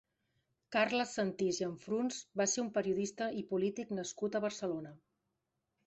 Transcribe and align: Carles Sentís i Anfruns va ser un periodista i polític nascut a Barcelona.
Carles 0.75 1.11
Sentís 1.17 1.59
i 1.59 1.67
Anfruns 1.67 2.19
va 2.43 2.49
ser 2.55 2.65
un 2.65 2.73
periodista 2.79 3.31
i 3.43 3.47
polític 3.53 3.93
nascut 4.01 4.41
a 4.43 4.47
Barcelona. 4.49 4.99